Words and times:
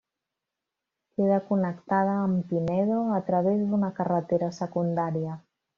Queda 1.17 1.37
connectada 1.51 2.17
amb 2.23 2.49
Pinedo 2.55 2.99
a 3.19 3.23
través 3.31 3.63
d'una 3.69 3.95
carretera 4.01 4.55
secundària. 4.63 5.43